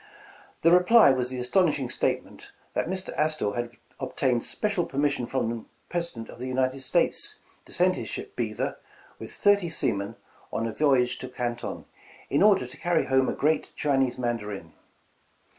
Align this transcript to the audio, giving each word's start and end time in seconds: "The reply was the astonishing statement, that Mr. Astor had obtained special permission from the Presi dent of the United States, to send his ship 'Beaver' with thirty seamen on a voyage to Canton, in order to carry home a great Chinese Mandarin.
"The 0.63 0.71
reply 0.71 1.11
was 1.11 1.29
the 1.29 1.37
astonishing 1.39 1.91
statement, 1.91 2.51
that 2.73 2.87
Mr. 2.87 3.15
Astor 3.15 3.53
had 3.53 3.77
obtained 3.99 4.43
special 4.43 4.83
permission 4.87 5.27
from 5.27 5.49
the 5.51 5.65
Presi 5.95 6.15
dent 6.15 6.27
of 6.29 6.39
the 6.39 6.47
United 6.47 6.79
States, 6.79 7.35
to 7.65 7.71
send 7.71 7.95
his 7.97 8.09
ship 8.09 8.35
'Beaver' 8.35 8.79
with 9.19 9.31
thirty 9.31 9.69
seamen 9.69 10.15
on 10.51 10.65
a 10.65 10.73
voyage 10.73 11.19
to 11.19 11.29
Canton, 11.29 11.85
in 12.31 12.41
order 12.41 12.65
to 12.65 12.77
carry 12.77 13.05
home 13.05 13.29
a 13.29 13.33
great 13.35 13.73
Chinese 13.75 14.17
Mandarin. 14.17 14.73